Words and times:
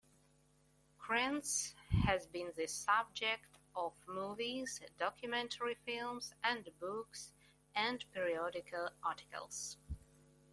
Kranz 0.97 1.75
has 2.05 2.25
been 2.25 2.51
the 2.57 2.65
subject 2.65 3.59
of 3.75 3.93
movies, 4.07 4.81
documentary 4.97 5.75
films, 5.75 6.33
and 6.43 6.67
books 6.79 7.33
and 7.75 8.03
periodical 8.11 8.89
articles. 9.03 9.77